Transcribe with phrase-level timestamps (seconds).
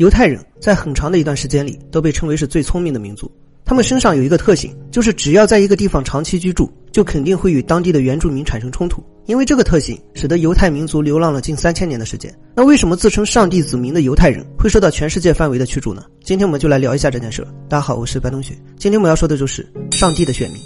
[0.00, 3.30] 犹太人在很长的一段时间里都被称为是最聪明的民族。
[3.66, 9.04] 他们身上有一个特性，就是只要在一个地方长期居住，就肯定会与当地的原住民产生冲突。
[9.26, 12.34] 因为这个特性，使得犹太民族流浪了近三千年的时间。
[12.56, 16.02] 那为什么自称上帝子民的犹太人会受到全世界范围的驱逐呢？
[16.24, 17.46] 今天我们就来聊一下这件事。
[17.68, 18.54] 大家好，我是白同学。
[18.78, 20.58] 今天我们要说的就是上帝的选民。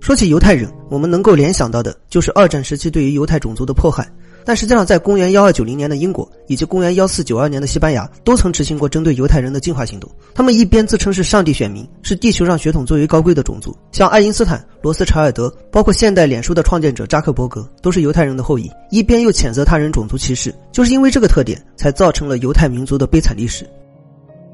[0.00, 4.08] 说起犹太人，我们能够联想到的就是二战时期对于犹太种族的迫害。
[4.44, 10.10] 但实际上，在公元幺二九零年的英国以及公元幺四九二年的西班牙，都曾执行过针对犹太人的净化行动。
[10.34, 23.68] 他们一边自称是上帝选民，是地球上血统最为高贵的种族，像爱因斯坦、罗斯柴尔德，包括现代脸书的创建者扎克伯格，都是犹太人的后裔；一边又谴责他人种族歧视，就是因为这个特点，才造成了犹太民族的悲惨历史。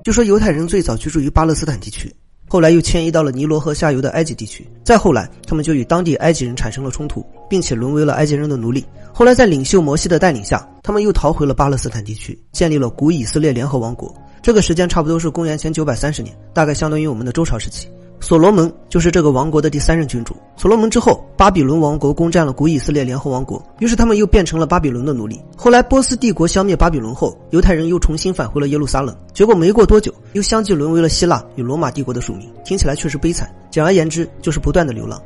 [0.05, 2.11] 就说犹太人最早居住于巴勒斯坦地区。
[2.49, 8.85] 后来又迁移到了尼罗河下游的埃及地区，再后来，他们就与当地埃及人产生了冲突，并且沦为了埃及人的奴隶。
[9.13, 14.13] 后来，在领袖摩西的带领下，他们又逃回了巴勒斯坦地区，建立了古以色列联合王国。
[14.41, 17.87] 这个时间差不多是公元前九百三十年，大概相当于我们的周朝时期。
[18.21, 20.35] 所罗门就是这个王国的第三任君主。
[20.57, 25.41] 所罗门之后，巴比伦王国攻占了古以色列联合王国，于是他们又变成了巴比伦的奴隶。
[25.57, 32.49] 后来波斯帝国消灭巴比伦后，犹太人又重新返回了耶路撒冷，结果没过多久，又相继沦为了希腊与罗马帝国的属民。
[32.65, 33.49] 听起来确实悲惨。
[33.71, 35.21] 简而言之，就是不断的流浪。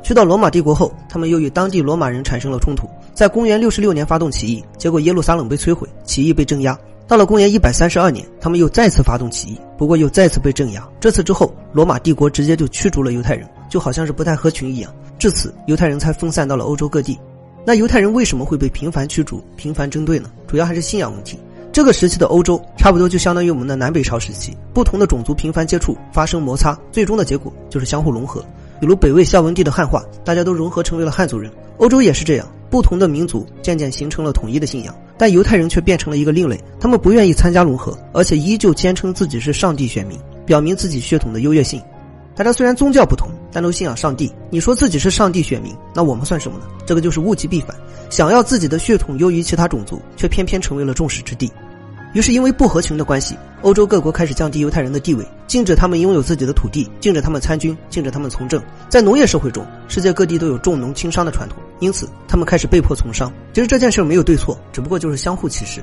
[0.00, 6.78] 去到罗马帝国后，他们又与当地罗马人产生了冲突，在公元六十六年发动起义，结果耶路撒冷被摧毁，起义被镇压。
[7.08, 10.86] 到了公元一百三十二年，他们又再次发动起义，不过又再次被镇压。
[11.00, 14.94] 这次之后，罗马帝国直接就驱逐了犹太人，就好像是不太合群一样。
[15.18, 17.18] 至此，犹太人才分散到了欧洲各地。
[17.64, 20.30] 那犹太人为什么会被频繁驱逐、频繁针对呢？
[20.46, 21.38] 主要还是信仰问题。
[21.72, 28.44] 这个时期的欧洲，差不多就相当于我们的南北朝时期，不同的种族频繁接触，发生摩擦，最终的结果就是相互融合。
[28.78, 31.50] 比如北魏孝文帝的汉化，大家都融合成为了汉族人。
[31.78, 32.46] 欧洲也是这样。
[32.70, 36.58] 不同的民族渐渐形成了统一的信仰，但犹太人却变成了一个另类。
[36.78, 41.80] 他们不愿意参加融合，而且依旧坚称自己是上帝选民，表明自己血统的优越性。
[42.34, 44.32] 大家虽然宗教不同，但都信仰上帝。
[44.48, 46.66] 你说自己是上帝选民，那我们算什么呢？
[46.86, 47.74] 这个就是物极必反，
[48.10, 51.50] 想要自己的血统优于其他种族，却偏偏成为了众矢之的。
[52.14, 58.62] 于是，因为不合群的关系，欧洲各国开始降低犹太人的地位，禁止他们拥有自己的土地，禁止他们参军，禁止他们从政。
[58.88, 63.30] 在农业社会中，世界各地都有重农轻商的传统，因此他们开始被迫从商。
[63.52, 65.82] 其实这件事没有对错，只不过就是相互歧视。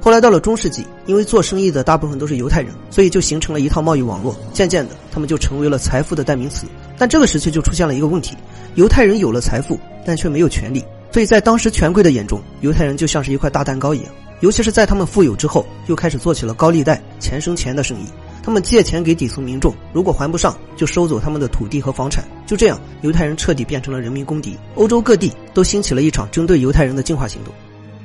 [0.00, 4.36] 后来到了中世纪，因为做生意的大部分都是犹太人，所以就形成了一套贸易网络。
[4.52, 6.66] 渐渐的，他们就成为了财富的代名词。
[6.96, 8.36] 但这个时期就出现了一个问题：
[8.76, 10.84] 犹太人有了财富，但却没有权利。
[11.10, 14.06] 所以在当时权贵的眼中，犹太人就像是一块大蛋糕一样。
[14.40, 18.04] 尤其是在他们富有之后，又开始做起了高利贷、钱生钱的生意。
[18.42, 22.24] 他们借钱给底层民众，如果还不上，就收走他们的土地和房产。
[22.46, 24.56] 就这样，犹太人彻底变成了人民公敌。
[24.76, 27.52] 欧洲各地都兴起了一场针对犹太人的净化行动。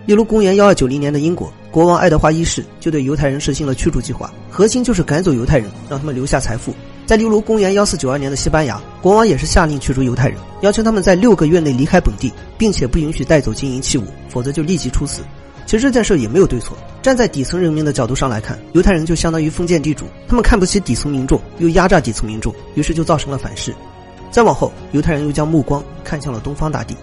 [0.06, 6.76] 例如，公元幺二九零年的英国国王爱德华一世就对犹太人实行了驱逐计划，核心就是赶走犹太人，让他们留下财富。
[7.06, 15.22] 在例如公元幺四九二年的西班牙，国王也是下令驱逐犹太人，要求他们在六个月内离开本地，并且不允许带走金银器物，否则就立即处死。
[15.66, 16.78] 其实这件事也没有对错。
[17.02, 23.74] 站在底层人民的角度上来看，犹太人就相当于封建地主，他们看不起底层民众，又压榨底层民众，于是就造成了反噬。
[24.32, 26.96] 再往后，犹太人又将目光看向了东方大地。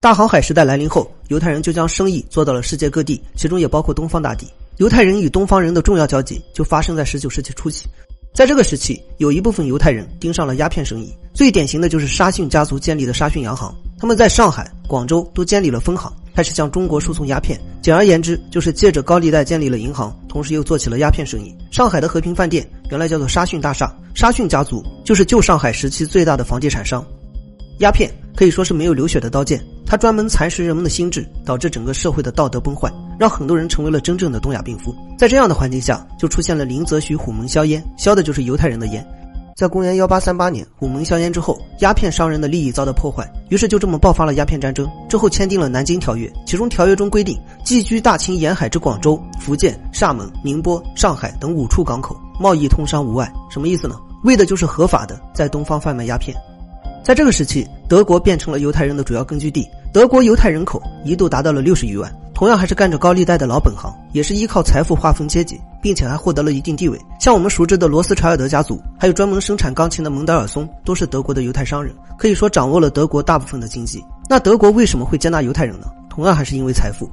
[0.00, 4.46] 大航海时代来临后，犹太人就将生意做到了世界各地，其中也包括东方大地。
[4.78, 7.86] 犹太人与东方人的重要交集就发生在十九世纪初期。
[8.34, 13.72] 在这个时期，有一部分犹太人盯上了鸦片生意，最典型的就是沙逊家族建立的沙逊洋行。
[14.02, 17.56] 他们在上海、广州都建立了分行，开始向中国输送鸦片。
[17.80, 21.54] 简而言之，就是借着高利贷建立了银行，同时又做起了鸦片生意。
[21.70, 27.06] 上海的和平饭店原来叫做沙逊大厦，沙逊家族就是旧上海时期最大的房地产商。
[27.78, 34.92] 鸦片可以说是没有流血的刀剑，它专门蚕食人们的心智，导致整个社会的道德崩坏，让很多人成为了真正的东亚病夫。
[35.16, 39.06] 在这样的环境下，就出现了林则徐虎门销烟，销的就是犹太人的烟。
[39.54, 44.90] 在公元幺八三八年，虎门销烟之后，鸦片商人的利益遭到破坏，于是就这么爆发了鸦片战争。
[45.10, 53.30] 之后签订了《南京条约》，其中条约中规定，寄居大清沿海之广州、福建、厦门、宁波、上海等五处港口，贸易通商无碍。
[53.50, 53.96] 什么意思呢？
[54.24, 56.34] 为的就是合法的在东方贩卖鸦片。
[57.04, 62.10] 在这个时期，德国变成了犹太人的主要根据地，德国犹太人口一度达到了六十余万。
[62.42, 66.98] 同样还是干着高利贷的老本行，也是依靠财富划分阶级，并且还获得了一定地位。
[67.20, 74.04] 像我们熟知的罗斯柴尔德家族，还有专门生产钢琴的蒙德尔松，都是德国的犹太商人，可以说掌握了德国大部分的经济。
[74.28, 75.86] 那德国为什么会接纳犹太人呢？
[76.10, 77.08] 同样还是因为财富。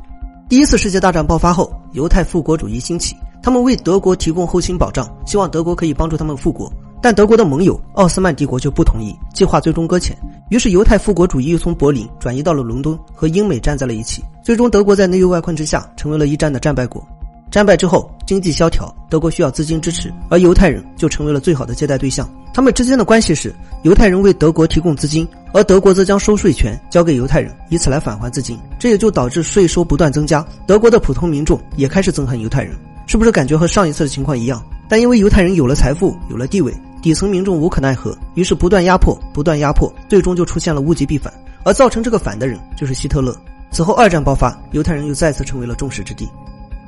[0.49, 6.73] 第一次世界大战爆发后，犹太复国主义兴起，他们为德国提供后勤保障，希望德国可以帮助他们复国。
[7.03, 10.17] 但德国的盟友奥斯曼帝国就不同意，计划最终搁浅。
[10.49, 14.23] 于是犹太复国主义又从柏林转移到了伦敦，和英美站在了一起。
[14.43, 17.07] 最终，德国在内忧外困之下，成为了一战的战败国。
[17.51, 22.29] 战败之后，经济萧条，德国需要资金支持，而犹太人就成为了最好的接待对象。
[22.53, 23.53] 他们之间的关系是，
[23.83, 28.57] 犹太人为德国提供资金，而德国则将收税权交给犹太人，以此来返还资金。
[28.79, 32.75] 这也就导致税收不断增加，德国的普通民众也开始憎恨犹太人。
[33.05, 34.63] 是不是感觉和上一次的情况一样？
[34.87, 41.33] 但因为犹太人有了财富，有了地位，底层民众无可奈何，于是不断压迫，不断压迫，最终就出现了物极必反。
[41.63, 43.35] 而造成这个反的人就是希特勒。
[43.71, 46.27] 此后，二战爆发，犹太人又再次成为了众矢之的。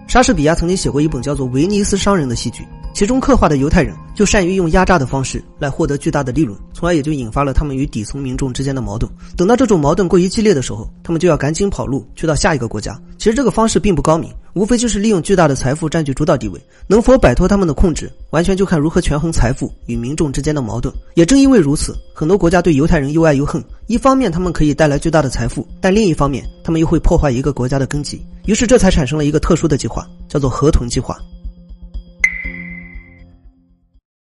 [0.08, 9.10] 莎士比亚曾经写过一本叫做《威尼斯商人》的戏剧，其中刻画的犹太人就善于用压榨的方式来获得巨大的利润，从而也就引发了他们与底层民众之间的矛盾。
[9.38, 13.00] 等到这种矛盾过于激烈的时候，他们就要赶紧跑路，去到下一个国家。
[13.18, 14.30] 其实这个方式并不高明。
[14.54, 20.94] 无非就是利用巨大的财富占据主导地位，能否摆脱他们的控制，完全就看如何权衡财富与民众之间的矛盾。
[21.14, 23.64] 也正因为如此，很多国家对犹太人又爱又恨。
[23.88, 28.22] 一方面，他们可以带来巨大的财富，但另一方面，他们又会破坏一个国家的根基。
[28.46, 31.18] 于是，这才产生了一个特殊的计划，叫做河豚计划。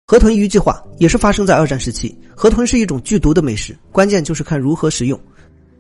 [0.07, 2.17] 河豚鱼计划也是发生在二战时期。
[2.35, 5.19] 河豚是一种剧毒的美食，关键就是看如何食用。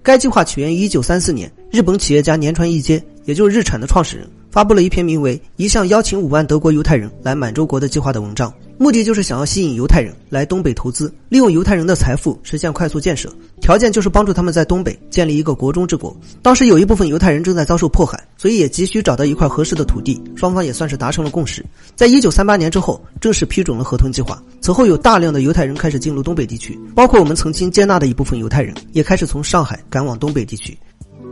[0.02, 4.28] 该计划起源于一九三四年，日本企业家年川一阶，也就是日产的创始人。
[4.50, 13.32] 发布了一篇名为《一项邀请五万德国犹太人来满洲国的计划》的文章，目的就是想要吸引犹太人来东北投资，利用犹太人的财富实现快速建设。
[13.60, 16.16] 条件就是帮助他们在东北建立一个国中之国。
[16.42, 20.20] 当时有一部分犹太人正在遭受迫害，所以也急需找到一块合适的土地。
[20.34, 21.64] 双方也算是达成了共识。
[21.94, 24.42] 在一九三八年之后，正式批准了合同计划。
[24.60, 30.76] 此后，有大量的犹太人开始进入东北地区，包括我们曾经接纳的一部分犹太人，也开始从上海赶往东北地区。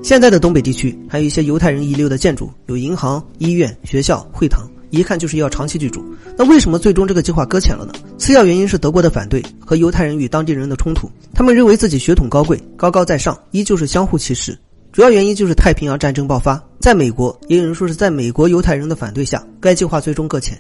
[0.03, 6.03] 现在的东北地区还有一些犹太人遗留的建筑，有银行、医院、学校、会堂，一看就是要长期居住。
[6.37, 7.93] 那为什么最终这个计划搁浅了呢？
[8.17, 14.57] 次要原因是德国的反对和犹太人与当地人的冲突，他们认为自己血统高贵、高高在上，依旧是相互歧视。
[14.93, 20.59] 主要原因就是太平洋战争爆发，在美国也有人说是在美国犹太人的反对下，该计划最终搁浅。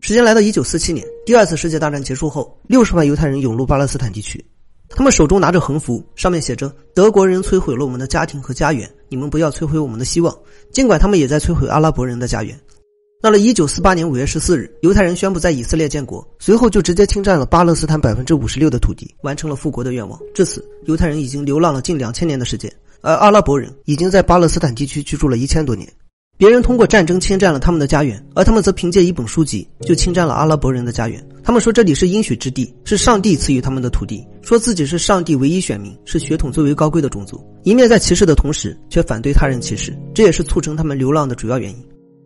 [0.00, 4.44] 时间来到一九四七年，第二次世界大战结束后，六十万犹太人涌入巴勒斯坦地区。
[4.88, 10.36] 他们手中拿着横幅，上面写着“德国人摧毁了我们的家庭和家园，你们不要摧毁我们的希望”。
[10.72, 12.58] 尽管他们也在摧毁阿拉伯人的家园。
[13.20, 20.20] 到了1948年5月14日，犹太人宣布在以色列建国，随后就直接侵占了巴勒斯坦56%的土地，完成了复国的愿望。
[20.34, 22.70] 至此，犹太人已经流浪了近两千年的时间，
[23.00, 25.90] 而阿拉伯人已经在巴勒斯坦地区居住了一千多年。
[26.36, 31.24] 别人通过战争侵占了他们的家园，而他们则凭借一本书籍就侵占了阿拉伯人的家园。
[31.44, 37.40] 他们说这里是应许之地，是上帝赐予他们的土地，说自己是上帝唯一选民，是血统最为高贵的种族。
[37.62, 41.76] 一面在歧视的同时，却反对他人歧视，这也是促成他们流浪的主要原因。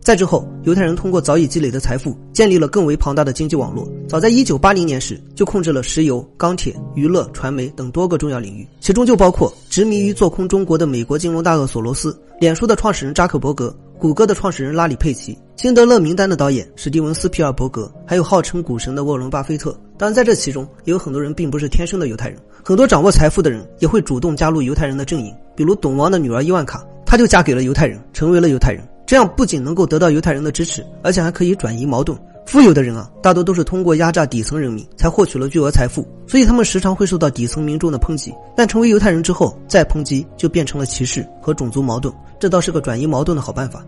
[0.08, 3.86] 再之后，犹太人通过早已积累的财富，建立了更为庞大的经济网络。
[4.08, 13.76] 早在1980年时，就控制了石油、钢铁、娱乐、传媒等多个重要领域，其中就包括执迷于做空中国的美国金融大鳄索罗斯、脸书的创始人扎克伯格。
[13.98, 19.78] 谷歌的创始人拉里·佩奇、辛德勒名单的导演史蒂文斯·皮尔伯格，还有号称股神的沃伦·巴菲特。
[19.98, 22.38] 当然，在这其中，也有很多人并不是天生的犹太人。
[22.64, 28.82] 很多掌握财富的人也会主动加入犹太人的阵营，比如董王的女儿伊万卡，她就嫁给了犹太人，成为了犹太人。
[29.08, 32.16] 这样不仅能够得到犹太人的支持，而且还可以转移矛盾。
[32.44, 38.34] 富有的人啊，大多都是通过压榨底层人民才获取了巨额财富，所以他们时常会受到底层民众的抨击。
[38.54, 43.82] 但成为犹太人之后，再抨击就变成了歧视和种族矛盾，这倒是个转移矛盾的好办法。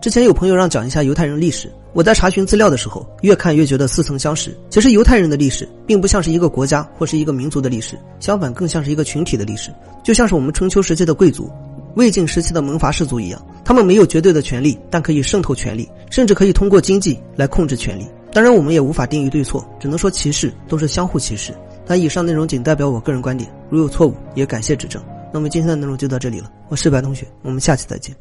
[0.00, 4.54] 之前有朋友让讲一下犹太人历史，我在查询资料的时候，越看越觉得似曾相识。
[4.70, 9.70] 其实犹太人的历史并不像是一个国家或是一个民族的历史，相反更像是一个群体的历史，
[10.02, 11.50] 就像是我们春秋时期的贵族、
[11.94, 18.06] 魏晋时期的门阀士族一样，他们没有绝对的权利，但可以渗透权力，甚至可以通过经济来控制权力。
[18.32, 21.54] 当然，我们也无法定义对错，只能说歧视都是相互歧视。
[21.86, 25.00] 但以上内容仅代表我个人观点，如有错误，也感谢指正。
[25.32, 28.14] 那么今天的内容就到这里了，我是白同学，我们下期再见。